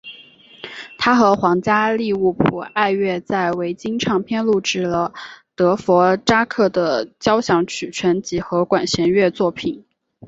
[0.97, 5.13] 他和皇家利物浦爱乐在维京唱片录制了
[5.53, 9.85] 德佛札克的交响曲全集和管弦乐作品。